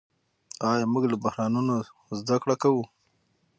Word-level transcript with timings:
آیا 0.71 0.85
موږ 0.93 1.03
له 1.11 1.17
بحرانونو 1.23 1.73
زده 2.19 2.35
کړه 2.41 2.55
کوو؟ 2.61 2.83